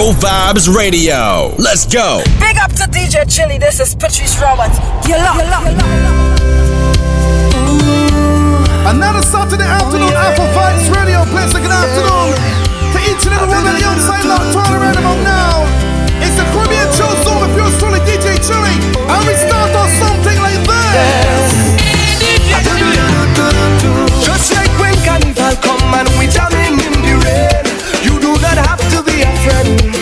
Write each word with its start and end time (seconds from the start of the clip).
Afro 0.00 0.16
Vibes 0.16 0.64
Radio. 0.74 1.52
Let's 1.60 1.84
go. 1.84 2.24
Big 2.40 2.56
up 2.56 2.72
to 2.80 2.88
DJ 2.88 3.28
Chilly. 3.28 3.58
This 3.58 3.80
is 3.80 3.94
Patrice 3.94 4.40
Roberts. 4.40 4.80
You 5.04 5.20
love, 5.20 5.36
you 5.36 5.44
love, 5.52 5.68
you 5.68 5.76
love. 5.76 5.92
Another 8.88 9.20
Saturday 9.20 9.68
oh, 9.68 9.76
afternoon, 9.76 10.16
Afro 10.16 10.48
Vibes 10.56 10.88
Radio 10.96 11.20
plays 11.28 11.52
a 11.52 11.60
good 11.60 11.68
afternoon 11.68 12.32
to 12.32 12.98
each 13.12 13.28
and 13.28 13.36
every 13.36 13.52
one 13.52 13.60
of 13.60 13.76
the 13.76 13.84
outside 13.84 14.24
locked 14.24 14.56
on 14.56 14.72
around 14.72 14.96
about 14.96 15.20
now. 15.20 15.68
It's 16.24 16.32
the 16.32 16.48
Caribbean 16.48 16.88
Chill 16.96 17.12
Zone 17.20 17.44
with 17.44 17.52
yours 17.60 17.76
truly, 17.76 18.00
DJ 18.08 18.40
Chilly. 18.40 18.80
And 19.04 19.20
we 19.28 19.36
start 19.36 19.68
off 19.76 19.92
something 20.00 20.40
like 20.40 20.64
this. 20.64 21.76
Just 24.24 24.48
like 24.56 24.72
when 24.80 24.96
carnival 25.04 25.52
come 25.60 25.92
and 25.92 26.08
we 26.16 26.24
jamming 26.32 26.59
be 29.02 29.22
a 29.22 29.99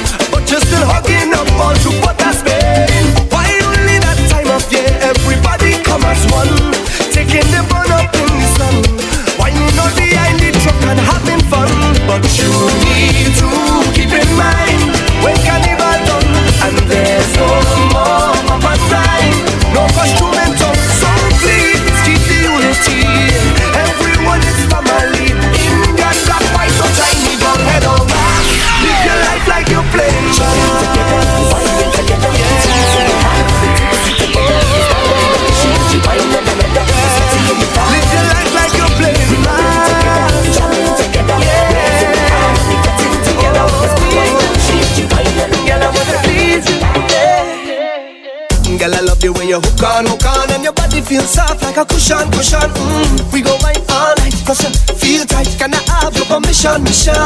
Feels 51.09 51.31
soft 51.31 51.63
like 51.65 51.79
a 51.79 51.87
cushion, 51.87 52.21
cushion 52.37 52.69
mm. 52.69 53.33
We 53.33 53.41
go 53.41 53.57
wine 53.65 53.81
all 53.89 54.13
night, 54.21 54.37
cause 54.45 54.61
you 54.61 54.69
feel 55.01 55.25
tight 55.25 55.49
Can 55.57 55.73
I 55.73 55.81
have 56.05 56.13
your 56.13 56.29
permission, 56.29 56.85
mission 56.85 57.17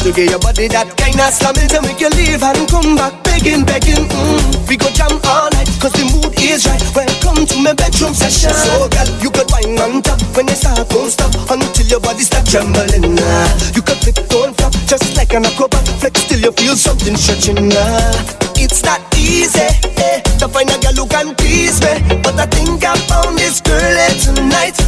To 0.00 0.08
get 0.08 0.32
your 0.32 0.40
body 0.40 0.72
that 0.72 0.88
kind 0.96 1.20
of 1.20 1.36
slamming 1.36 1.68
To 1.68 1.84
make 1.84 2.00
you 2.00 2.08
leave 2.16 2.40
and 2.40 2.64
come 2.64 2.96
back 2.96 3.12
begging, 3.28 3.68
begging 3.68 4.08
mm. 4.08 4.40
We 4.64 4.80
go 4.80 4.88
jam 4.88 5.20
all 5.28 5.52
night, 5.52 5.68
cause 5.76 5.92
the 5.92 6.08
mood 6.16 6.32
is 6.40 6.64
right 6.64 6.80
Welcome 6.96 7.44
to 7.44 7.56
my 7.60 7.76
bedroom 7.76 8.16
session 8.16 8.56
So 8.56 8.88
girl, 8.88 9.08
you 9.20 9.28
could 9.28 9.52
wine 9.52 9.76
on 9.84 10.00
top 10.00 10.16
When 10.32 10.48
you 10.48 10.56
start, 10.56 10.88
don't 10.88 11.12
stop 11.12 11.28
Until 11.52 11.92
your 11.92 12.00
body 12.00 12.24
start 12.24 12.48
trembling. 12.48 13.20
You 13.76 13.84
could 13.84 14.00
flip, 14.00 14.16
don't 14.32 14.56
flop 14.56 14.72
Just 14.88 15.12
like 15.12 15.36
an 15.36 15.44
acrobat 15.44 15.84
Flex 16.00 16.24
till 16.24 16.40
you 16.40 16.56
feel 16.56 16.72
something 16.72 17.20
stretching. 17.20 17.68
It's 18.56 18.82
not 18.82 19.04
easy 19.12 19.68
eh, 20.00 20.24
to 20.40 20.48
find 20.48 20.70
a 20.72 20.80
girl 20.80 21.04
who 21.04 21.06
can 21.06 21.34
please 21.36 21.76
me, 21.84 22.00
I 22.46 22.48
think 22.54 22.78
I 22.86 22.94
found 23.10 23.34
this 23.34 23.58
girl 23.58 23.74
here 23.74 24.14
tonight. 24.22 24.78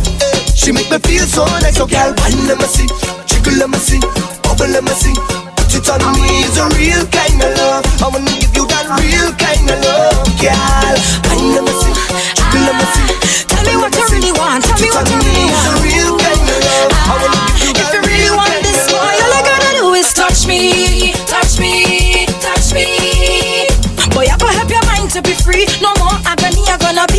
She 0.54 0.70
make 0.70 0.86
me 0.94 0.98
feel 1.02 1.26
so 1.26 1.42
nice, 1.58 1.74
so 1.74 1.90
girl, 1.90 2.14
wine 2.22 2.38
let 2.46 2.54
me 2.54 2.70
see, 2.70 2.86
jiggle 3.26 3.58
let 3.58 3.66
me 3.66 3.82
see, 3.82 3.98
bubble 4.46 4.70
let 4.70 4.86
me 4.86 4.94
see. 4.94 5.10
Put 5.58 5.74
it 5.74 5.90
on 5.90 6.14
me 6.22 6.46
is 6.46 6.54
a 6.54 6.70
real 6.78 7.02
kind 7.10 7.34
of 7.42 7.50
love. 7.58 7.82
I 7.98 8.06
wanna 8.14 8.30
give 8.38 8.54
you 8.54 8.62
that 8.70 8.86
real 9.02 9.34
kind 9.34 9.66
of 9.66 9.74
love, 9.82 10.22
girl. 10.38 10.94
Wine 11.26 11.50
let 11.58 11.66
me 11.66 11.74
see, 11.82 11.94
jiggle 12.38 12.62
let 12.62 12.78
me 12.78 12.86
see. 12.94 13.10
Tell 13.50 13.64
me 13.66 13.74
what 13.74 13.90
you 13.90 14.06
really 14.06 14.30
want. 14.38 14.62
Tell 14.62 14.78
me 14.78 14.88
what 14.94 15.10
you 15.10 15.18
really 15.18 15.50
is 15.50 15.58
a 15.58 15.74
want. 15.74 15.82
real 15.82 16.14
kind 16.14 16.46
of 16.46 16.58
love. 16.62 16.90
I 16.94 17.14
wanna 17.18 17.42
give 17.58 17.74
you 17.74 17.74
If 17.74 17.82
that 17.82 17.90
you 17.90 18.00
really 18.06 18.22
real 18.22 18.34
want 18.38 18.54
kind 18.54 18.62
this 18.70 18.86
of 18.86 18.94
boy, 18.94 19.02
love. 19.02 19.18
all 19.18 19.34
I 19.34 19.42
gotta 19.42 19.70
do 19.82 19.86
is 19.98 20.08
touch 20.14 20.46
me, 20.46 21.10
touch 21.26 21.58
me, 21.58 22.22
touch 22.38 22.70
me. 22.70 23.66
Boy, 24.14 24.30
I 24.30 24.38
go 24.38 24.46
help 24.46 24.70
your 24.70 24.84
mind 24.86 25.10
to 25.18 25.26
be 25.26 25.34
free. 25.34 25.66
No 25.82 25.90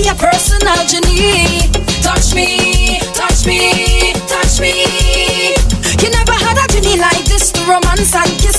A 0.09 0.16
personal 0.16 0.88
genie. 0.88 1.70
Touch 2.02 2.34
me, 2.34 2.97
touch 3.14 3.46
me, 3.46 4.14
touch 4.28 4.59
me. 4.59 5.53
You 6.02 6.09
never 6.09 6.34
had 6.34 6.58
a 6.58 6.66
genie 6.74 6.97
like 6.97 7.25
this 7.25 7.52
to 7.52 7.62
romance 7.70 8.16
and 8.16 8.31
kiss 8.42 8.59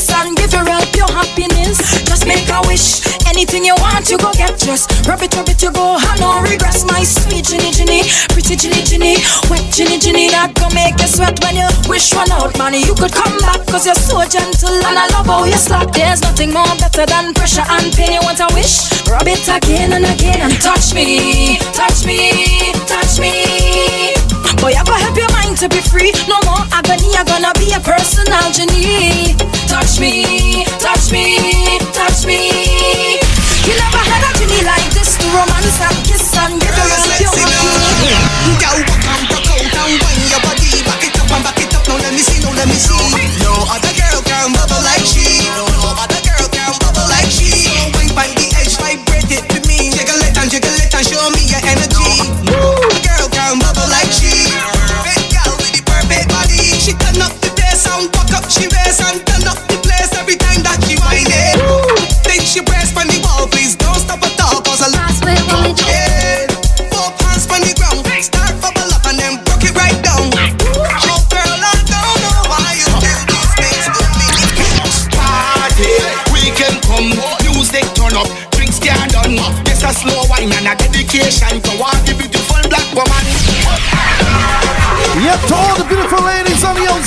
happiness. 1.30 1.78
Just 2.04 2.26
make 2.26 2.48
a 2.50 2.60
wish, 2.66 3.06
anything 3.26 3.64
you 3.64 3.74
want, 3.78 4.10
you 4.10 4.18
go 4.18 4.32
get. 4.32 4.58
Just 4.58 4.90
rub 5.06 5.22
it, 5.22 5.34
rub 5.34 5.48
it, 5.48 5.62
you 5.62 5.72
go. 5.72 5.98
have 5.98 6.18
no 6.18 6.42
regrets, 6.42 6.84
my 6.84 7.02
sweet 7.02 7.46
Ginny 7.46 7.70
Ginny, 7.70 8.02
pretty 8.30 8.56
Ginny 8.56 8.82
Ginny, 8.82 9.16
wet 9.48 9.64
Ginny 9.72 9.98
Ginny. 9.98 10.28
That 10.30 10.54
go 10.58 10.66
make 10.74 10.98
you 10.98 11.06
sweat 11.06 11.38
when 11.44 11.56
you 11.56 11.68
wish 11.88 12.12
one 12.14 12.30
out, 12.32 12.56
man. 12.58 12.74
You 12.74 12.94
could 12.94 13.12
come 13.12 13.36
back, 13.38 13.66
cause 13.66 13.86
you're 13.86 13.98
so 13.98 14.22
gentle 14.26 14.74
and 14.74 14.96
I 14.98 15.06
love 15.14 15.26
how 15.26 15.44
you 15.44 15.58
slap. 15.58 15.92
There's 15.92 16.22
nothing 16.22 16.52
more 16.52 16.74
better 16.82 17.06
than 17.06 17.34
pressure 17.34 17.66
and 17.78 17.92
pain. 17.94 18.12
You 18.12 18.22
want 18.22 18.40
a 18.40 18.48
wish? 18.54 18.90
Rub 19.06 19.26
it 19.26 19.46
again 19.46 19.92
and 19.94 20.06
again 20.06 20.40
and 20.42 20.54
touch 20.60 20.94
me, 20.94 21.58
touch 21.72 22.06
me, 22.06 22.74
touch 22.90 23.18
me. 23.22 24.14
Boy, 24.58 24.74
I 24.74 24.82
go 24.84 24.92
help 24.92 25.16
your 25.16 25.29
to 25.56 25.68
be 25.68 25.80
free. 25.80 26.12
No 26.28 26.38
more 26.46 26.62
agony, 26.70 27.10
I'm 27.16 27.26
gonna 27.26 27.52
be 27.58 27.72
a 27.72 27.80
personal 27.80 28.46
genie. 28.52 29.34
Touch 29.66 29.98
me, 29.98 30.64
touch 30.78 31.10
me, 31.10 31.78
touch 31.90 32.26
me. 32.26 33.18
You 33.66 33.74
never 33.74 33.98
had 33.98 34.22
a 34.26 34.30
genie 34.38 34.62
like 34.62 34.88
this 34.94 35.16
to 35.18 35.26
romance 35.34 35.80
and 35.80 35.98
kiss 36.06 36.36
and 36.38 36.60
give 36.60 36.70
your 36.70 36.86
help 36.86 37.20
your 37.20 37.34
happy. 37.34 38.20
Girl, 38.62 38.78
walk 38.78 39.04
and 39.10 39.24
broke 39.28 39.50
out 39.50 39.90
and 39.90 39.98
wind 39.98 40.30
your 40.30 40.40
body 40.40 40.82
Back 40.86 41.02
it 41.04 41.18
up 41.18 41.30
and 41.30 41.44
back 41.44 41.60
it 41.60 41.74
up, 41.74 41.86
now 41.88 41.96
let 41.96 42.12
me 42.12 42.18
see, 42.18 42.40
now 42.42 42.52
let 42.54 42.68
me 42.68 42.74
see 42.74 43.39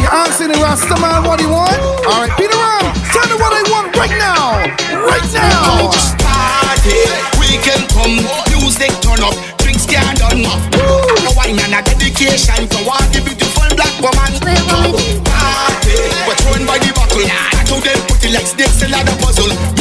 You 0.00 0.08
asking 0.10 0.48
the 0.48 0.58
Rasta 0.62 0.96
man 1.00 1.24
what 1.24 1.40
he 1.40 1.46
want? 1.46 1.78
All 2.06 2.26
right, 2.26 2.32
beat 2.38 2.50
around. 2.50 2.94
Tell 3.12 3.26
me 3.28 3.36
what 3.38 3.52
I 3.52 3.62
want 3.70 3.96
right 3.96 4.10
now. 4.18 4.58
Right 5.06 5.32
now. 5.34 5.90
Party, 6.18 6.98
weekend 7.38 7.88
come, 7.90 8.18
music 8.50 8.90
turn 9.00 9.22
up, 9.22 9.34
drinks 9.58 9.86
get 9.86 10.02
done. 10.18 10.42
No 10.42 11.30
wine 11.36 11.58
and 11.58 11.74
a 11.74 11.82
dedication 11.82 12.68
to 12.68 12.78
all 12.88 13.04
the 13.12 13.20
beautiful 13.24 13.68
black 13.76 13.94
woman. 14.02 14.32
Party, 15.24 15.94
we're 16.26 16.38
thrown 16.42 16.66
by 16.66 16.78
the 16.78 16.90
buckle. 16.94 17.22
Tattoo 17.54 17.80
them 17.82 17.98
pretty 18.08 18.34
like 18.34 18.46
snakes 18.46 18.82
in 18.82 18.90
the 18.90 19.14
puzzle. 19.22 19.77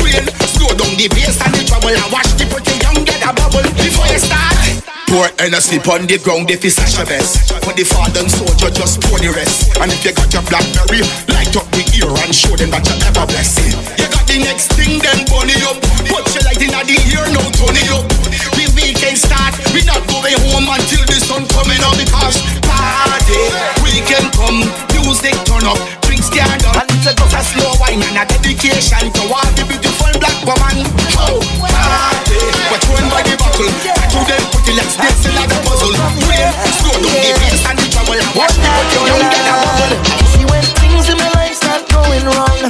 The 0.98 1.06
bass 1.14 1.38
and 1.46 1.54
the 1.54 1.62
trouble. 1.62 1.94
And 1.94 2.10
watch 2.10 2.34
the 2.42 2.50
pretty 2.50 2.74
young 2.82 3.06
get 3.06 3.22
a 3.22 3.30
bubble 3.30 3.62
before 3.78 4.10
you 4.10 4.18
start. 4.18 4.82
Pour 5.06 5.30
Hennessy 5.38 5.78
on 5.78 6.10
the 6.10 6.18
ground 6.18 6.50
if 6.50 6.66
it's 6.66 6.74
such 6.74 6.98
a 6.98 7.06
best. 7.06 7.54
When 7.70 7.78
the 7.78 7.86
fallen 7.86 8.26
soldier 8.26 8.74
just 8.74 8.98
pour 9.06 9.22
the 9.22 9.30
rest. 9.30 9.78
And 9.78 9.94
if 9.94 10.02
you 10.02 10.10
got 10.18 10.34
your 10.34 10.42
blackberry, 10.50 11.06
light 11.30 11.54
up 11.54 11.70
the 11.70 11.86
ear 12.02 12.10
and 12.10 12.34
show 12.34 12.58
them 12.58 12.74
that 12.74 12.82
you're 12.82 12.98
ever 13.14 13.30
blessed. 13.30 13.78
You 14.02 14.10
got 14.10 14.26
the 14.26 14.42
next 14.42 14.74
thing, 14.74 14.98
then 14.98 15.22
bunny 15.30 15.62
up. 15.70 15.78
Put 16.10 16.34
your 16.34 16.42
light 16.50 16.66
in 16.66 16.74
the 16.74 16.98
ear, 17.14 17.30
turn 17.30 17.78
it 17.78 17.94
up. 17.94 18.10
The 18.58 18.66
weekend 18.74 19.22
start, 19.22 19.54
we 19.78 19.86
not 19.86 20.02
going 20.10 20.34
home 20.50 20.66
until 20.66 21.06
the 21.06 21.22
sun 21.22 21.46
coming 21.54 21.78
up 21.86 21.94
Because 21.94 22.42
party, 22.66 23.38
weekend 23.86 24.34
come, 24.34 24.66
music 24.98 25.38
turn 25.46 25.62
up 25.70 25.97
scandal 26.28 26.72
And 26.76 26.88
it's 26.92 27.08
just 27.08 27.20
a 27.20 27.42
slow 27.42 27.72
wine 27.80 28.04
and 28.04 28.20
a 28.20 28.24
dedication 28.28 29.08
To 29.16 29.24
all 29.32 29.50
the 29.56 29.64
beautiful 29.64 30.12
black 30.20 30.38
woman. 30.44 30.84
Oh, 31.16 31.40
party. 31.64 32.40
We're 32.70 32.82
thrown 32.84 33.08
by 33.08 33.24
the 33.24 33.36
buckle. 33.40 33.72
I 33.72 34.06
you 34.12 34.22
them 34.28 34.44
pretty 34.52 34.74
like 34.76 34.92
snakes 34.92 35.24
in 35.24 35.34
like 35.36 35.52
a 35.52 35.60
puzzle. 35.64 35.92
You 35.92 36.28
them 36.28 36.52
slow 36.84 36.96
down 37.00 37.16
the 37.16 37.32
bass 37.40 37.64
and 37.68 37.78
the 37.80 37.86
trouble. 37.92 38.20
And 38.20 38.32
watch 38.36 38.56
me 38.60 38.68
put 38.68 38.88
your 38.92 39.06
young 39.08 39.26
girl 39.32 39.48
a 39.48 39.56
bubble 39.64 39.94
See 40.36 40.46
when 40.52 40.64
things 40.84 41.08
in 41.08 41.18
my 41.18 41.30
life 41.40 41.56
start 41.56 41.84
going 41.88 42.26
wrong 42.28 42.62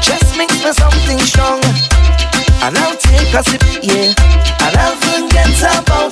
Just 0.00 0.36
mix 0.40 0.56
me 0.64 0.70
something 0.72 1.20
strong. 1.28 1.60
And 2.64 2.74
I'll 2.74 2.96
take 2.96 3.32
a 3.34 3.42
sip, 3.44 3.62
yeah. 3.82 4.12
And 4.64 4.74
I'll 4.76 4.96
forget 4.98 5.54
about 5.78 6.07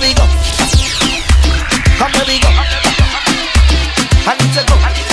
here 0.00 0.08
we 0.08 0.14
go. 0.14 0.24
Come 1.96 2.12
here 2.12 2.24
we 2.26 2.38
go. 2.38 2.48
I 4.28 4.36
need 4.38 4.52
to 4.52 4.64
go. 4.66 5.05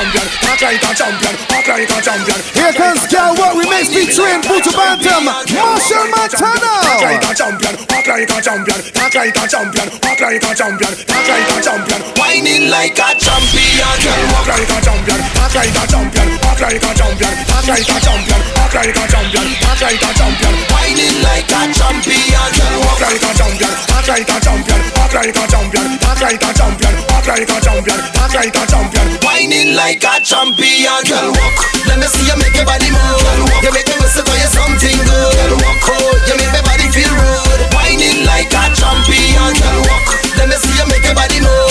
champion. 0.00 0.28
Talk 0.40 0.60
like 0.62 0.80
a 0.80 0.92
champion. 0.96 1.34
Talk 1.48 1.68
like 1.68 1.90
a 1.90 1.98
champion. 2.00 2.40
Here 2.56 2.72
comes 2.72 3.04
girl, 3.12 3.34
What 3.36 3.52
We 3.56 3.68
Mix 3.68 3.92
featuring 3.92 4.40
Bantam, 4.40 5.24
Marshall 5.28 6.08
Montana. 6.08 6.72
Like 7.04 7.20
a 7.20 7.32
champion. 7.36 7.74
Like 7.84 8.08
a 8.08 8.40
champion. 8.40 8.80
Like 8.96 9.14
a 9.14 9.44
champion. 9.44 9.88
Like 10.00 10.24
a 10.24 10.52
champion. 10.56 10.92
Like 11.04 11.52
a 11.52 11.60
champion. 11.60 12.00
Whining 12.16 12.70
like 12.70 12.96
a 12.96 13.08
champion. 13.20 13.76
Like 13.76 14.72
a 14.72 14.80
champion. 14.80 15.20
Like 15.40 15.68
a 15.68 15.84
champion. 15.84 16.30
Like 16.40 16.80
a 16.80 16.92
champion. 16.96 17.34
Like 17.68 17.84
a 17.84 18.00
champion. 18.00 18.40
Like 18.72 18.96
a 18.96 19.04
champion. 19.04 19.48
Like 19.80 20.00
a 20.00 20.12
champion 20.16 20.49
like 21.40 21.72
a 21.72 21.72
champion. 21.72 22.52
Walk 22.84 23.00
like 23.00 23.22
a 23.22 23.30
champion. 23.32 23.72
Talk 23.88 24.08
like 24.08 24.28
a 24.28 24.36
champion. 24.44 24.80
Walk 24.96 25.14
like 25.14 25.36
a 25.36 25.44
champion. 25.48 25.88
Talk 25.98 26.20
like 26.20 26.42
a 26.42 26.50
champion. 26.52 26.94
Walk 27.08 27.26
like 27.26 27.48
a 27.48 27.56
champion. 27.60 28.00
Talk 28.12 28.34
like 28.34 28.56
a 28.56 28.64
champion. 28.68 29.06
Whining 29.24 29.72
like 29.74 30.04
a 30.04 30.20
champion. 30.20 31.00
Girl 31.08 31.32
walk. 31.32 31.58
Let 31.88 31.96
me 31.96 32.06
see 32.12 32.28
you 32.28 32.36
make 32.36 32.52
your 32.52 32.68
body 32.68 32.92
move. 32.92 33.20
Girl 33.24 33.40
walk. 33.48 33.62
You 33.64 33.72
make 33.72 33.88
me 33.88 33.96
whistle 34.04 34.24
for 34.28 34.36
you 34.36 34.48
something 34.52 34.98
good. 35.00 35.32
Girl 35.32 35.56
walk. 35.64 35.80
Oh, 35.88 36.12
you 36.28 36.34
make 36.36 36.52
my 36.52 36.60
body 36.60 36.88
feel 36.92 37.08
rude. 37.08 37.62
Whining 37.72 38.28
like 38.28 38.52
a 38.52 38.64
champion. 38.76 39.52
Girl 39.56 39.80
walk. 39.88 40.08
Let 40.36 40.48
me 40.52 40.56
see 40.60 40.76
you 40.76 40.86
make 40.92 41.04
your 41.08 41.16
body 41.16 41.40
move. 41.40 41.69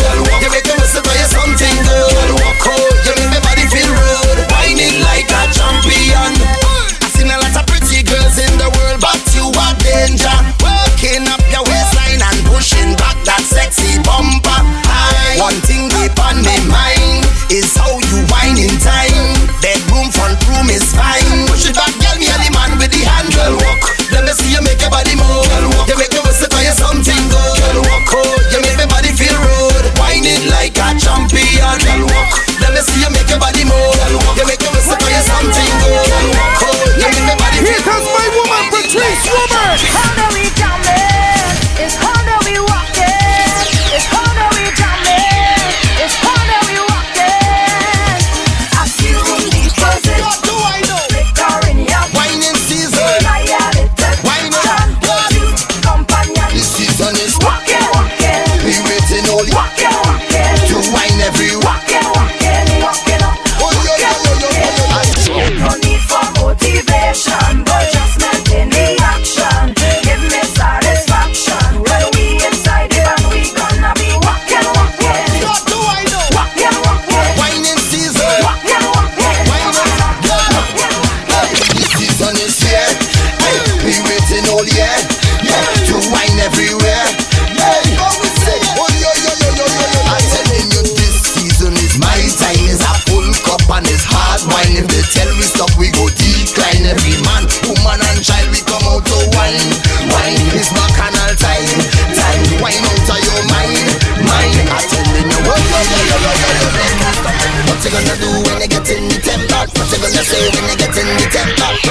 pushing 12.70 12.94
back 13.02 13.18
that 13.26 13.42
sexy 13.42 13.98
bumper. 14.06 14.62
I, 14.86 15.42
one 15.42 15.58
thing 15.66 15.90
deep 15.90 16.14
on 16.22 16.38
my 16.46 16.58
mind 16.70 17.26
is 17.50 17.66
how 17.74 17.98
you 17.98 18.22
wind 18.30 18.62
in 18.62 18.78
time. 18.78 19.34
Bedroom, 19.58 20.14
front 20.14 20.38
room 20.46 20.70
is 20.70 20.86
fine. 20.94 21.50
Push 21.50 21.66
it 21.66 21.74
back, 21.74 21.90
girl, 21.98 22.14
me 22.22 22.30
and 22.30 22.42
the 22.46 22.52
man 22.54 22.78
with 22.78 22.94
the 22.94 23.02
hand. 23.10 23.34
Girl, 23.34 23.58
walk. 23.58 23.82
Let 24.14 24.30
me 24.30 24.34
see 24.38 24.54
you 24.54 24.62
make 24.62 24.78
your 24.86 24.94
body 24.94 25.18
move. 25.18 25.50
Girl, 25.50 25.66
walk. 25.74 25.90
You 25.90 25.98
make 25.98 26.14
me 26.14 26.22
whistle 26.22 26.46
for 26.46 26.62
you 26.62 26.74
something 26.78 27.24
good. 27.34 27.58
Girl, 27.58 27.82
walk. 27.90 28.06
Oh, 28.14 28.38
you 28.54 28.62
make 28.62 28.78
my 28.78 28.86
body 28.86 29.10
feel 29.18 29.34
rude. 29.34 29.90
Whining 29.98 30.46
like 30.54 30.78
a 30.78 30.94
champion. 30.94 31.89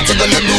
to 0.09 0.15
the 0.15 0.27
number 0.33 0.58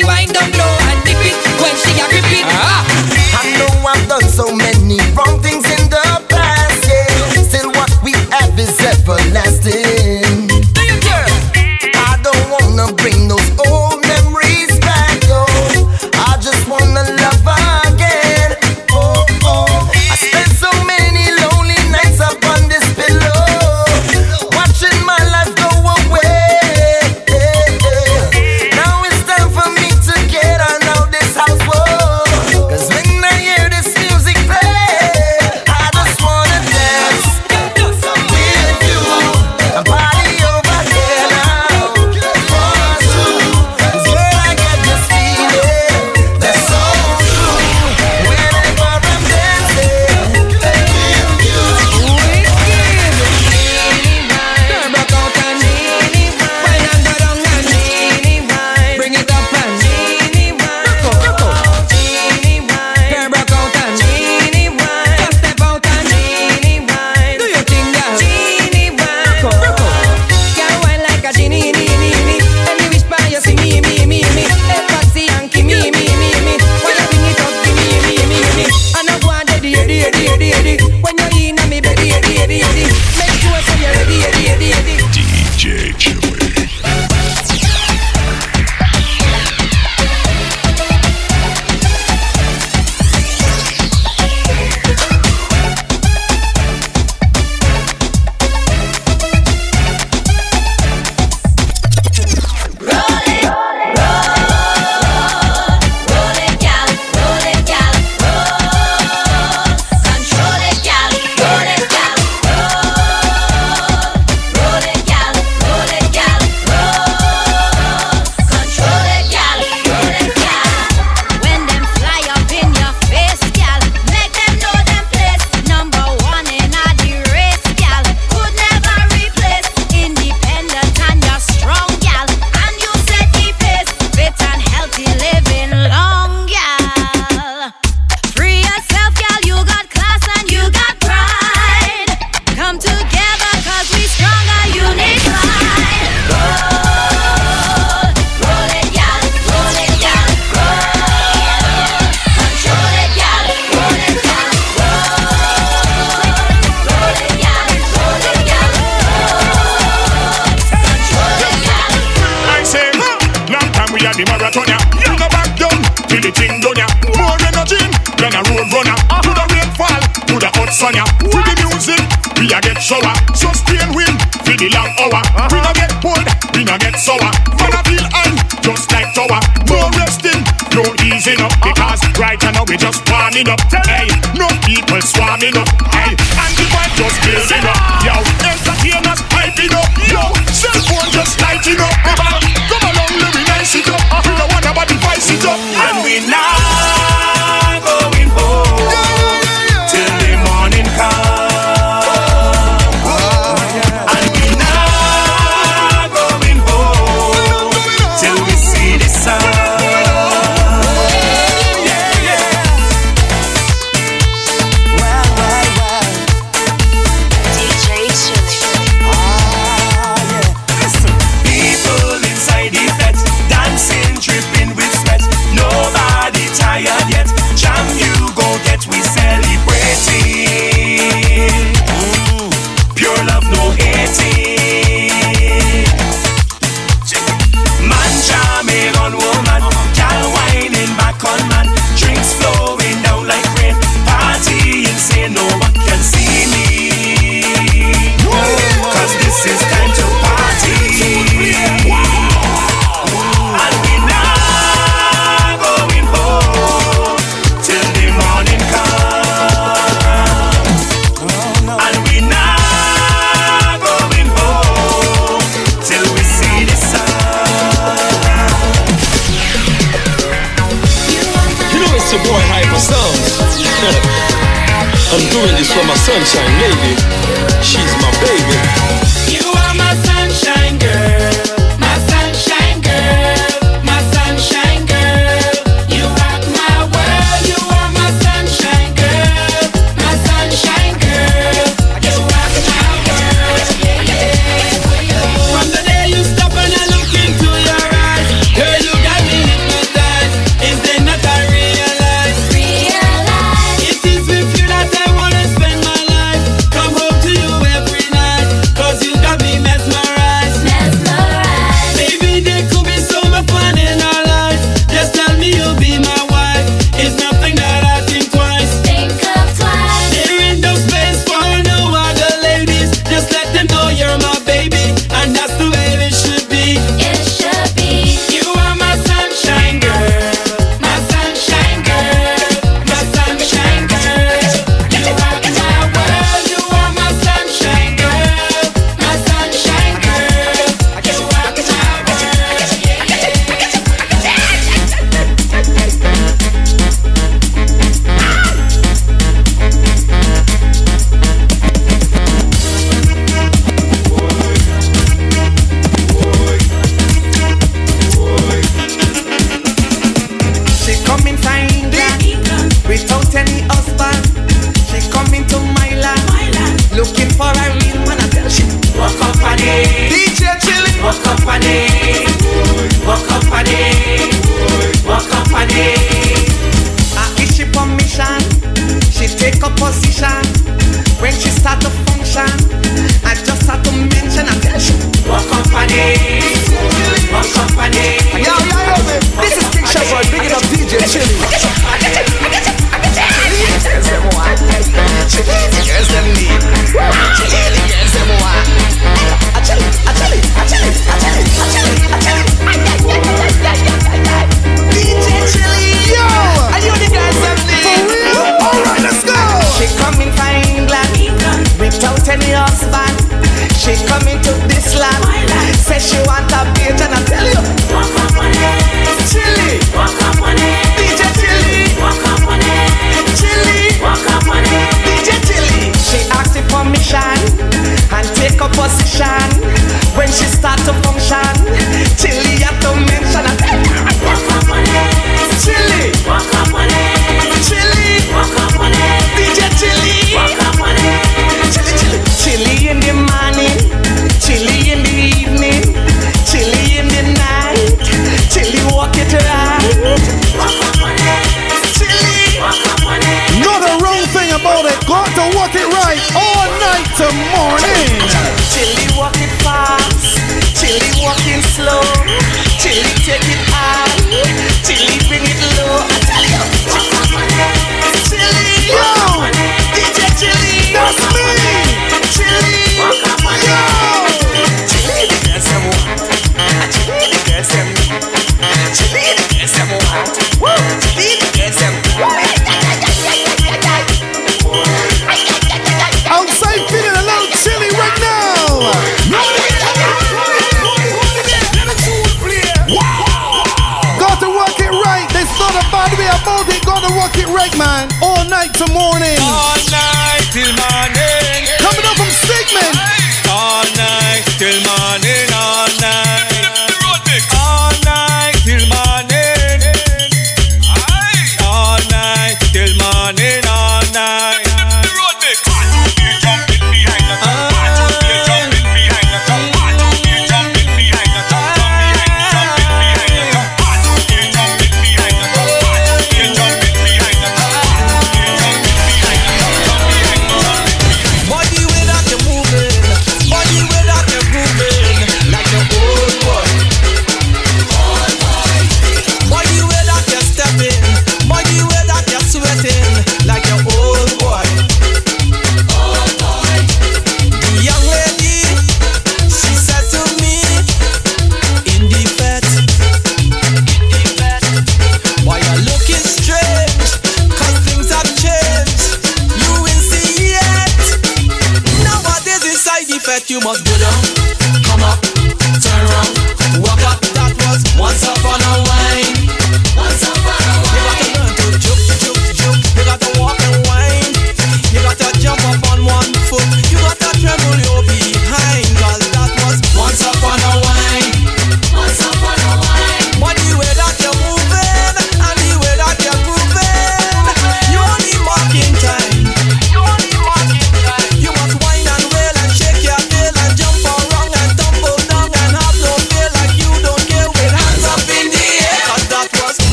she 0.00 0.06
wind 0.06 0.32
down 0.32 0.50
low 0.52 0.76
and 0.88 1.04
dip 1.04 1.20
it 1.20 1.36
when 1.60 1.74
she 1.76 1.92
a 2.00 2.06
grip 2.08 2.32
it. 2.32 2.44
Ah. 2.46 2.84
I 3.40 3.44
know 3.58 3.88
I've 3.88 4.08
done 4.08 4.28
so 4.28 4.54
many 4.54 4.98
wrong 5.14 5.40
things 5.42 5.68
in 5.68 5.90
the 5.90 6.04
past, 6.28 6.88
yeah. 6.88 7.42
Still, 7.42 7.70
what 7.72 7.92
we 8.02 8.12
have 8.32 8.58
is 8.58 8.80
everlasting. 8.80 9.99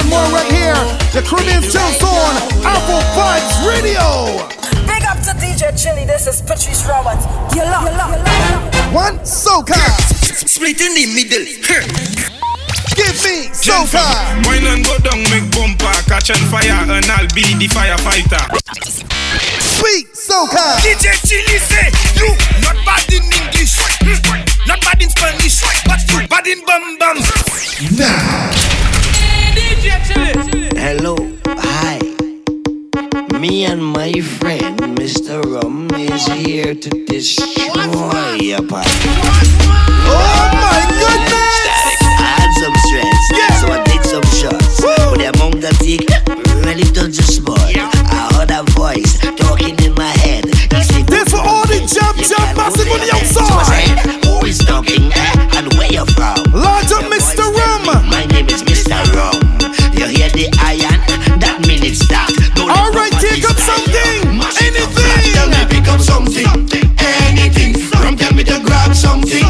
and 0.00 0.08
more 0.08 0.24
right 0.32 0.48
here. 0.48 0.80
The 1.12 1.20
Caribbean 1.20 1.62
still 1.62 2.08
on 2.08 2.36
Afro 2.64 2.98
Vibes 3.12 3.56
Radio. 3.68 4.40
Big 4.88 5.04
up 5.04 5.20
to 5.28 5.32
DJ 5.36 5.76
Chilly. 5.76 6.04
This 6.04 6.26
is 6.26 6.40
Patrice 6.40 6.86
Roberts. 6.88 7.24
You 7.54 7.62
love, 7.68 7.84
you 7.84 7.94
love, 7.96 8.10
you 8.16 8.22
love. 8.24 8.94
One 8.94 9.18
soca. 9.20 9.76
Split 10.48 10.80
in 10.80 10.94
the 10.96 11.06
middle. 11.12 11.44
Give 12.96 13.16
me 13.24 13.52
soca. 13.52 14.04
Wine 14.46 14.66
and 14.66 14.84
go 14.84 14.96
down, 14.98 15.20
make 15.28 15.50
bumper, 15.52 15.92
catch 16.08 16.30
on 16.30 16.42
fire, 16.48 16.84
and 16.88 17.06
I'll 17.06 17.28
be 17.34 17.44
the 17.60 17.68
firefighter. 17.68 18.44
Sweet 19.60 20.16
so 20.16 20.46
soca. 20.46 20.80
DJ 20.80 21.12
Chilly 21.26 21.58
say 21.60 21.92
you 22.16 22.32
not 22.64 22.76
bad 22.86 23.04
in 23.12 23.24
English. 23.24 23.76
Not 24.66 24.80
bad 24.80 25.02
in 25.02 25.10
Spanish, 25.10 25.60
but 25.84 26.00
you 26.08 26.26
bad 26.28 26.46
in 26.46 26.64
bum 26.64 26.98
bum. 26.98 27.18
Now. 27.96 28.79
Hello, 30.08 31.14
hi. 31.46 31.98
Me 33.38 33.64
and 33.66 33.84
my 33.84 34.12
friend 34.38 34.78
Mr. 34.96 35.42
Rum 35.44 35.88
is 35.94 36.26
here 36.26 36.74
to 36.74 36.90
destroy 37.04 38.34
your 38.40 38.62
party. 38.66 38.90
Oh 40.08 40.50
my 40.56 40.80
goodness! 41.00 41.54
Static. 41.60 42.00
I 42.16 42.30
had 42.40 42.52
some 42.62 42.76
stress, 42.88 43.22
yeah. 43.36 43.52
so 43.60 43.72
I 43.72 43.84
take 43.84 44.04
some 44.04 44.24
shots. 44.32 44.80
Woo. 44.80 44.94
But 45.10 45.18
the 45.18 45.30
amount 45.36 45.64
I 45.64 45.72
take 45.84 46.08
really 46.64 46.88
don't 46.92 47.12
just 47.12 47.36
spoil. 47.36 47.58
Yeah. 47.70 47.90
I 47.92 48.32
heard 48.34 48.50
a 48.50 48.62
voice 48.72 49.18
talking 49.36 49.78
in 49.84 49.94
my 49.94 50.12
head. 50.24 50.44
This 50.44 51.28
for 51.30 51.38
all 51.40 51.66
the 51.66 51.80
jump, 51.84 52.16
jump, 52.24 52.56
massive 52.56 52.88
on 52.88 53.00
the 53.00 53.10
outside. 53.12 54.24
Who 54.24 54.46
is 54.46 54.58
talking 54.58 55.12
eh? 55.12 55.58
and 55.58 55.72
where 55.74 55.92
you 55.92 56.04
from? 56.16 56.40
Large 56.52 56.92
up, 56.92 57.08
the 60.40 60.48
iron, 60.64 61.00
that 61.36 61.60
minute 61.68 61.96
stop. 61.96 62.32
Alright, 62.56 63.12
take 63.20 63.44
up 63.44 63.60
something, 63.60 64.40
anything. 64.64 65.20
Tell 65.36 65.48
me 65.52 65.60
pick 65.68 65.86
up 65.88 66.00
something, 66.00 66.48
anything. 66.96 67.76
From 67.76 68.16
tell 68.16 68.32
me 68.32 68.44
to 68.44 68.56
grab 68.64 68.94
something, 68.94 69.44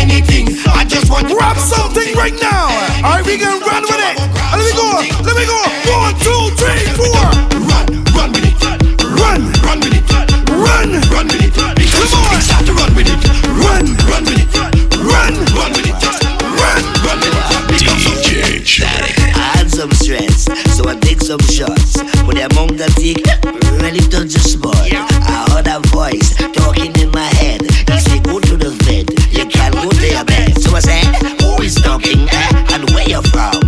anything. 0.00 0.56
I 0.72 0.86
just 0.88 1.10
want 1.10 1.28
to 1.28 1.34
grab 1.34 1.58
something 1.58 2.16
right 2.16 2.36
now. 2.40 2.72
Alright, 3.04 3.26
we 3.26 3.36
gonna 3.36 3.60
run 3.60 3.82
with 3.82 4.00
it. 4.00 4.15
static. 18.76 19.16
I 19.34 19.56
had 19.56 19.70
some 19.70 19.90
stress, 19.92 20.44
so 20.76 20.88
I 20.88 20.96
take 21.00 21.20
some 21.20 21.40
shots. 21.48 21.96
But 22.26 22.36
the 22.36 22.48
amount 22.52 22.76
that 22.76 22.92
take 23.00 23.24
really 23.80 24.04
don't 24.12 24.28
just 24.28 24.52
spot. 24.52 24.76
I 24.76 25.48
heard 25.52 25.68
a 25.68 25.80
voice 25.88 26.36
talking 26.52 26.92
in 27.00 27.10
my 27.10 27.28
head. 27.40 27.62
He 27.62 27.98
said, 28.00 28.24
Go 28.24 28.38
to 28.40 28.56
the 28.56 28.70
vet, 28.84 29.08
you 29.32 29.46
can't 29.48 29.74
go 29.74 29.88
to 29.88 30.06
your 30.06 30.24
bed. 30.24 30.60
So 30.60 30.76
I 30.76 30.80
said, 30.80 31.08
Who 31.40 31.62
is 31.62 31.76
talking 31.76 32.28
eh? 32.28 32.74
and 32.74 32.90
where 32.90 33.08
you 33.08 33.22
from? 33.32 33.65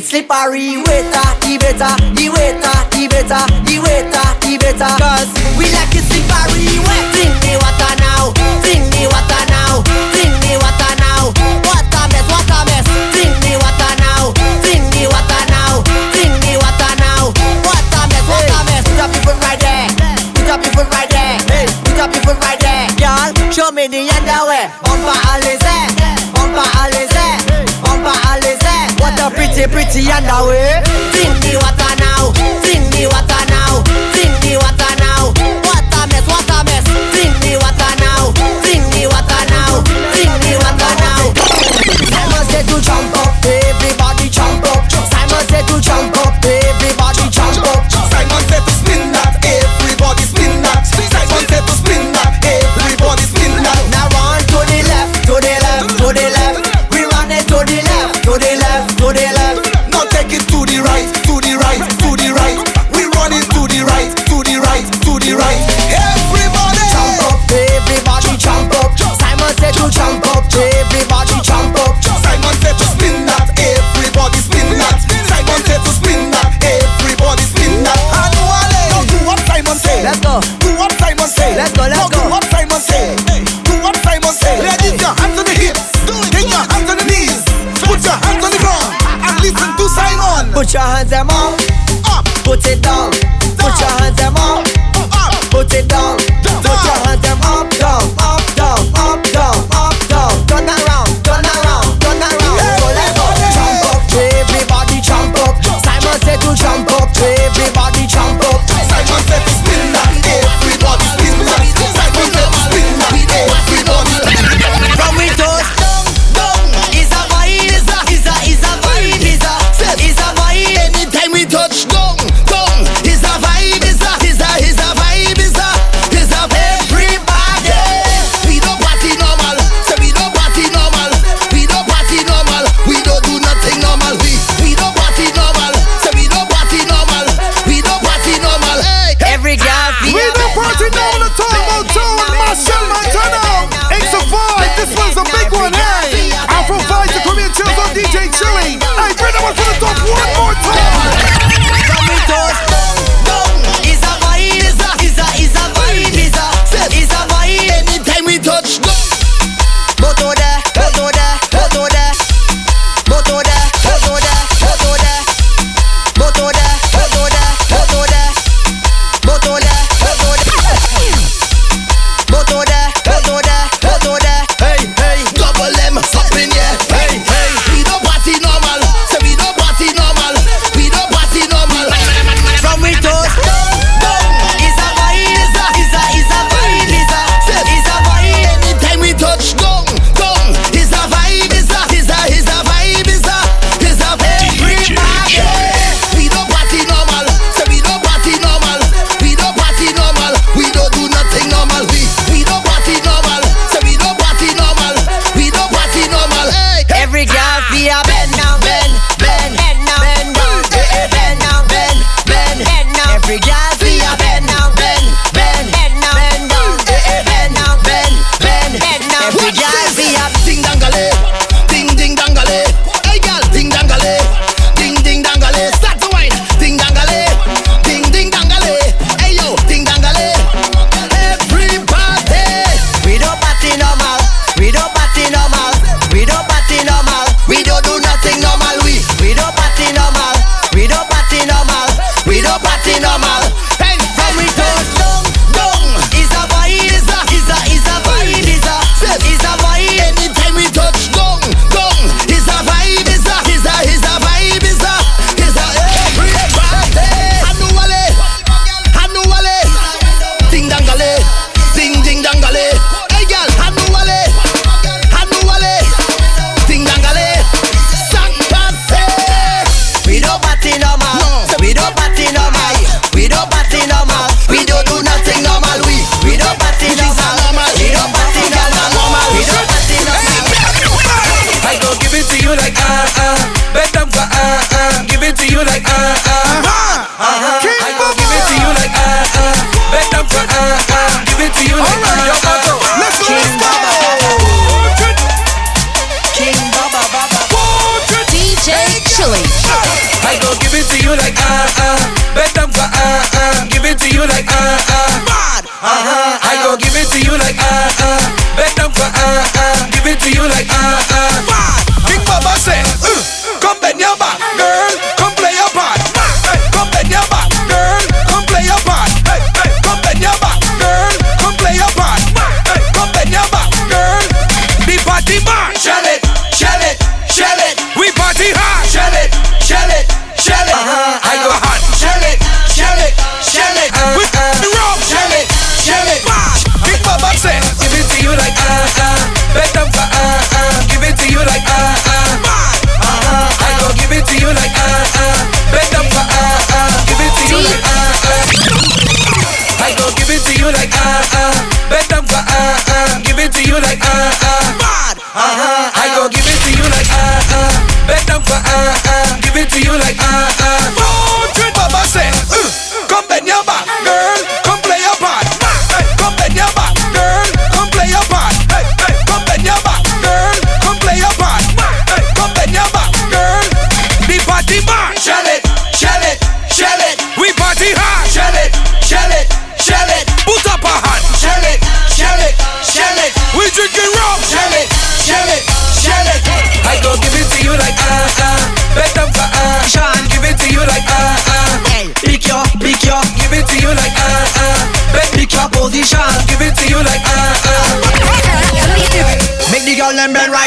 it 0.00 0.06
slippery. 0.06 0.76
Waiter, 0.76 1.28
the 1.44 1.58
better, 1.60 1.92
the 2.14 2.26
waiter, 2.32 2.76
the 2.90 3.08
better, 3.08 3.44
the 3.64 3.76
waiter, 3.84 4.28
the 4.40 4.56
better. 4.58 4.92
Cause 4.98 5.30
we 5.58 5.64
like 5.76 5.94
it 5.94 6.04
slippery. 6.08 6.78
Wet 6.86 7.04
drink 7.12 7.34
the 7.44 7.58
water. 7.60 7.89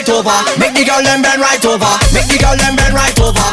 Right 0.03 0.19
over. 0.19 0.59
Make 0.59 0.75
the 0.75 0.83
girl 0.83 1.01
them 1.03 1.21
bend 1.21 1.39
right 1.39 1.63
over. 1.65 1.93
Make 2.11 2.27
the 2.27 2.37
girl 2.39 2.55
them 2.59 2.75
bend 2.75 2.93
right 2.93 3.19
over. 3.23 3.47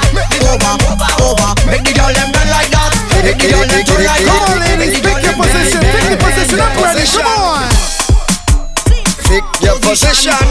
Over, 0.50 0.74
over. 1.22 1.50
Make 1.66 1.84
the 1.86 1.94
girl 1.94 2.10
them 2.10 2.32
bend 2.34 2.50
like 2.50 2.70
that. 2.74 2.90
Make 3.22 3.38
the 3.38 3.54
girl 3.54 3.62
them 3.62 3.84
turn 3.86 4.02
like 4.02 4.24
Come 4.26 4.34
on, 4.34 4.58
that. 4.58 4.78
Ladies, 4.82 4.98
pick 4.98 5.22
your 5.22 5.36
position. 5.38 5.80
Pick 5.86 6.10
your 6.10 6.18
position. 6.18 6.58
I'm 6.58 6.74
ready. 6.82 7.06
Come 7.06 7.30
on. 7.38 7.70
Pick 9.30 9.46
your 9.62 9.78
position. 9.78 10.42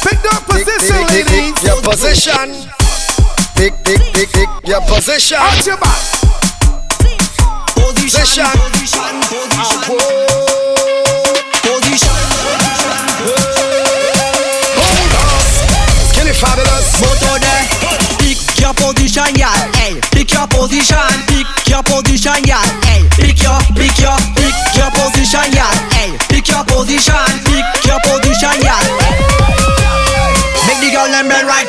Pick 0.00 0.18
that 0.24 0.40
position, 0.48 1.00
ladies. 1.12 1.28
pick 1.28 1.64
your 1.64 1.78
position. 1.84 2.48
Pick, 3.56 3.74
pick, 3.84 4.00
pick, 4.16 4.28
pick 4.32 4.50
your 4.64 4.80
position. 4.88 5.36
Out 5.40 5.60
your 5.66 5.76
back. 5.76 6.00
Position. 7.76 8.48
Position. 8.48 8.63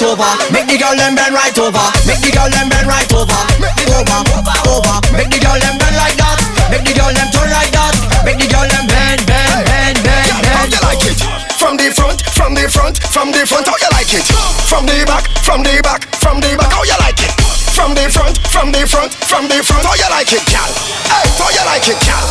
Over. 0.06 0.30
Make 0.54 0.70
the 0.70 0.78
girl 0.78 0.94
them 0.94 1.18
bend 1.18 1.34
right 1.34 1.58
over. 1.58 1.86
Make 2.06 2.22
the 2.22 2.30
girl 2.30 2.50
them 2.50 2.70
bend 2.70 2.86
right 2.86 3.10
over. 3.10 3.40
Over, 3.98 4.22
over. 4.70 4.96
Make 5.18 5.34
the 5.34 5.42
girl 5.42 5.58
them 5.58 5.76
bend 5.82 5.98
like 5.98 6.18
that. 6.22 6.38
Make 6.70 6.86
the 6.86 6.94
girl 6.94 7.10
them 7.10 7.30
turn 7.34 7.50
like 7.50 7.74
that. 7.74 7.94
Make 8.22 8.38
the 8.38 8.48
girl 8.50 8.66
them 8.70 8.86
bend, 8.86 9.26
bend, 9.26 9.66
bend, 9.66 9.98
bend, 10.06 10.30
How 10.54 10.66
you 10.70 10.82
like 10.86 11.06
it? 11.10 11.18
From 11.58 11.78
the 11.78 11.90
front, 11.90 12.22
from 12.38 12.54
the 12.54 12.70
front, 12.70 13.02
from 13.10 13.32
the 13.34 13.42
front, 13.50 13.66
how 13.66 13.78
you 13.82 13.90
like 13.98 14.14
it? 14.14 14.26
From 14.70 14.86
the 14.86 15.02
back, 15.10 15.26
from 15.42 15.66
the 15.66 15.74
back, 15.82 16.06
from 16.22 16.38
the 16.42 16.54
back, 16.54 16.70
how 16.70 16.86
you 16.86 16.98
like 17.02 17.22
it? 17.22 17.34
From 17.74 17.94
the 17.98 18.06
front, 18.10 18.38
from 18.50 18.72
the 18.72 18.86
front, 18.86 19.14
from 19.26 19.50
the 19.50 19.62
front, 19.66 19.86
how 19.86 19.96
you 19.98 20.10
like 20.14 20.30
it, 20.30 20.46
gal? 20.46 20.70
Hey, 21.10 21.26
how 21.38 21.50
you 21.50 21.64
like 21.66 21.88
it, 21.90 21.98
gal? 22.06 22.26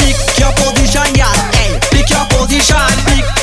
Pick 0.00 0.16
your 0.40 0.52
position, 0.56 1.08
yeah. 1.12 1.32
Hey, 1.52 1.76
pick 1.92 2.08
your 2.08 2.24
position. 2.32 2.88
Pick 3.04 3.37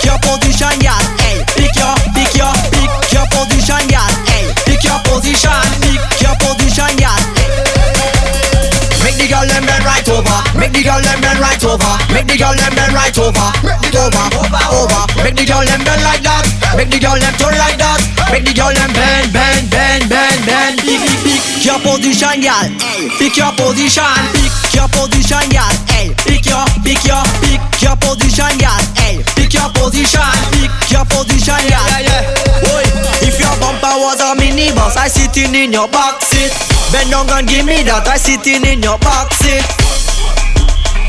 the 10.76 10.84
girl 10.84 11.00
them 11.00 11.20
bend 11.24 11.40
right 11.40 11.64
over. 11.64 11.94
Make 12.12 12.28
the 12.28 12.36
girl 12.36 12.52
them 12.52 12.74
bend 12.76 12.92
right 12.92 13.16
over. 13.16 13.48
Over, 13.96 14.28
over. 14.76 15.02
Make 15.24 15.40
the 15.40 15.48
girl 15.48 15.64
them 15.64 15.80
bend 15.88 16.04
like 16.04 16.20
that. 16.28 16.44
Make 16.76 16.92
the 16.92 17.00
girl 17.00 17.16
them 17.16 17.32
turn 17.40 17.56
like 17.56 17.80
that. 17.80 18.04
Make 18.28 18.44
the 18.44 18.52
girl 18.52 18.76
them 18.76 18.92
bend, 18.92 19.32
bend, 19.32 19.72
bend, 19.72 20.04
bend, 20.12 20.40
bend. 20.44 20.76
Pick, 20.84 21.00
pick, 21.24 21.40
pick 21.40 21.64
your 21.64 21.80
position. 21.80 22.44
Hey, 22.44 23.08
pick 23.16 23.40
your 23.40 23.56
position. 23.56 24.04
Pick 24.36 24.76
your 24.76 24.88
position. 24.92 25.48
Hey, 25.88 26.12
pick 26.28 26.44
your, 26.44 26.66
pick 26.84 27.00
your, 27.08 27.24
pick 27.40 27.64
your 27.80 27.96
position. 28.04 28.52
Hey, 29.00 29.24
pick 29.40 29.56
your 29.56 29.72
position. 29.72 30.28
Pick 30.52 30.92
your 30.92 31.08
position, 31.08 31.62
yeah. 31.72 32.04
Yeah, 32.04 32.20
yeah. 32.20 32.76
Oi, 32.76 32.86
if 33.24 33.40
your 33.40 33.56
bumper 33.64 33.96
was 34.04 34.20
a 34.20 34.36
minibus, 34.36 35.00
I 35.00 35.08
sitting 35.08 35.56
in 35.56 35.72
your 35.72 35.88
back 35.88 36.20
seat. 36.20 36.52
Bend 36.92 37.16
down 37.16 37.32
and 37.32 37.48
give 37.48 37.64
me 37.64 37.80
that, 37.88 38.04
I 38.12 38.20
sitting 38.20 38.66
in 38.68 38.84
your 38.84 39.00
back 39.00 39.32
seat. 39.40 39.64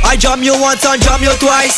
I 0.05 0.17
jam 0.19 0.43
you 0.43 0.55
once 0.61 0.85
and 0.85 1.01
jam 1.03 1.23
you 1.23 1.33
twice. 1.39 1.77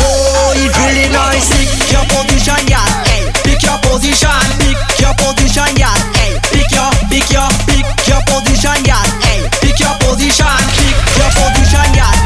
Oh, 0.00 0.52
it 0.56 0.72
really 0.76 1.08
nice. 1.12 1.48
Pick 1.56 1.92
your 1.92 2.04
position, 2.08 2.60
yeah. 2.68 2.84
Hey, 3.06 3.30
pick 3.44 3.62
your 3.62 3.78
position. 3.84 4.30
Pick 4.60 4.78
your 5.00 5.14
position, 5.16 5.70
yeah. 5.76 5.94
Hey, 6.16 6.38
pick 6.52 6.70
your, 6.72 6.90
pick 7.08 7.28
your, 7.30 7.48
pick 7.68 7.86
your 8.08 8.20
position, 8.26 8.78
yeah. 8.84 9.02
Hey, 9.24 9.44
pick 9.60 9.78
your 9.78 9.94
position. 10.00 10.60
Pick 10.76 10.96
your 11.16 11.30
position, 11.36 11.88
yeah. 11.94 12.19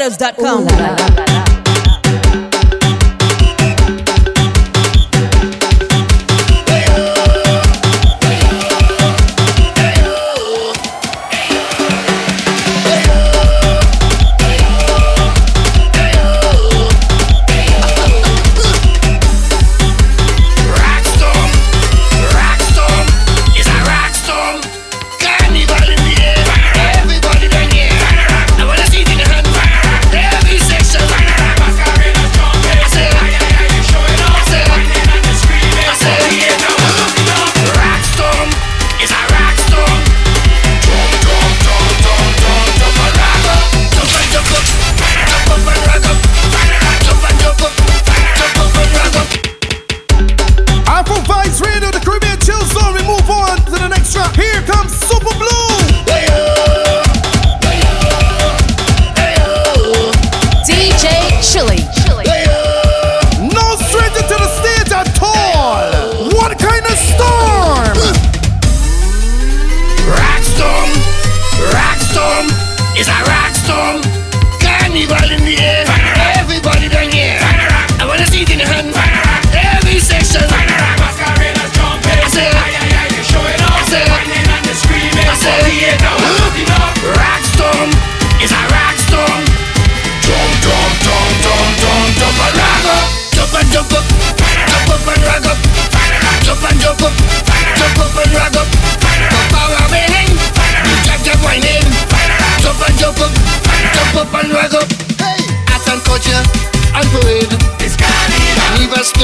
Letters.com. 0.00 1.49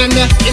London 0.07 0.46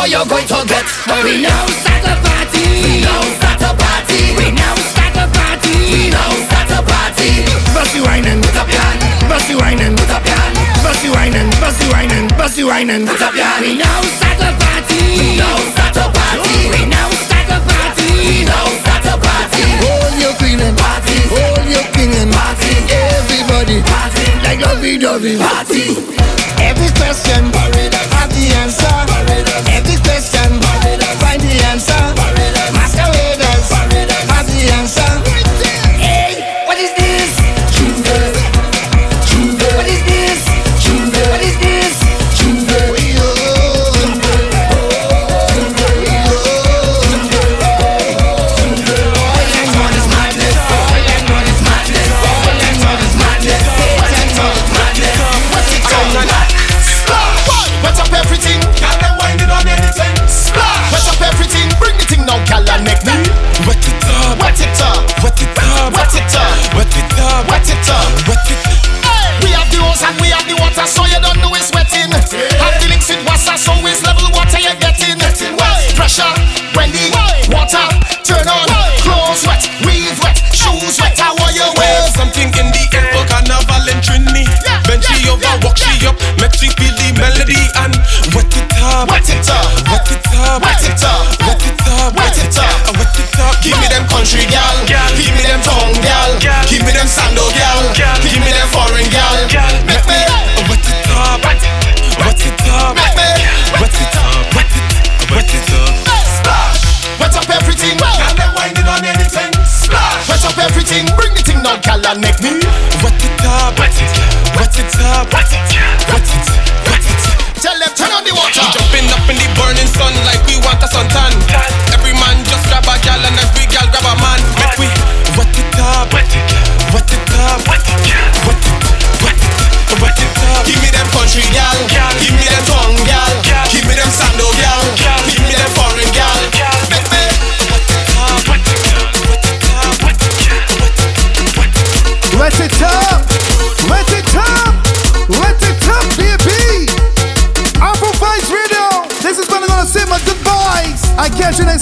more 0.00 0.08
you're 0.08 0.24
going 0.24 0.48
to 0.48 0.58
get. 0.64 0.86
But 1.04 1.20
we 1.24 1.44
now 1.44 1.66
start 1.84 2.04
a 2.08 2.14
party. 2.24 2.64
We 2.80 3.04
now 3.04 3.20
start 3.36 3.60
a 3.68 3.70
party. 3.76 4.20
We 4.32 4.48
now 4.56 4.74
start 4.92 5.16
a 5.20 5.26
party. 5.28 5.76
We 5.92 6.08
now 6.08 6.32
start 6.48 6.72
a 6.72 6.80
party. 6.80 7.44
Bossy 7.76 8.00
whining, 8.00 8.40
put 8.40 8.56
up 8.56 8.68
your 8.72 8.80
hand. 8.80 9.00
Bossy 9.28 9.54
whining, 9.60 9.94
put 10.00 10.08
up 10.08 10.24
your 10.24 10.40
hand. 10.40 10.56
Bossy 10.80 11.08
whining, 11.12 11.50
bossy 11.60 11.86
whining, 11.92 12.26
bossy 12.40 12.64
whining, 12.64 13.04
put 13.04 13.20
up 13.20 13.34
your 13.36 13.44
hand. 13.44 13.60
We 13.60 13.76
now 13.76 14.00
start 14.16 14.40
a 14.40 14.50
party. 14.56 15.00
We 15.20 15.28
now 15.36 15.56
start 15.76 15.96
a 16.00 16.06
party. 16.08 16.56
We 16.72 16.82
now 16.88 17.08
start 17.20 17.50
a 17.52 17.58
party. 17.60 18.08
We 18.24 18.36
now 18.48 18.66
start 18.80 19.04
a 19.04 19.14
party. 19.20 19.64
Hold 19.84 20.14
your 20.16 20.34
queen 20.40 20.60
and 20.64 20.76
party. 20.80 21.18
Hold 21.28 21.66
your 21.68 21.84
king 21.92 22.12
and 22.16 22.32
party. 22.32 22.72
Everybody 22.88 23.84
party. 23.84 24.26
Like 24.48 24.60
lovey 24.64 24.96
dovey 24.96 25.36
party. 25.36 25.84
Every 26.56 26.88
question. 26.96 27.59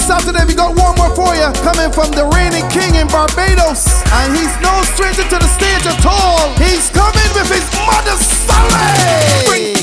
Saturday, 0.09 0.43
we 0.47 0.55
got 0.55 0.75
one 0.75 0.95
more 0.97 1.13
for 1.13 1.35
you 1.35 1.45
coming 1.61 1.91
from 1.93 2.09
the 2.17 2.25
reigning 2.33 2.67
king 2.73 2.95
in 2.95 3.05
Barbados. 3.09 3.85
And 4.09 4.33
he's 4.33 4.49
no 4.59 4.81
stranger 4.81 5.21
to 5.21 5.37
the 5.37 5.47
stage 5.53 5.85
at 5.85 6.03
all. 6.03 6.49
He's 6.57 6.89
coming 6.89 7.29
with 7.37 7.45
his 7.45 7.69
mother's 7.85 8.25
Sally. 8.25 9.78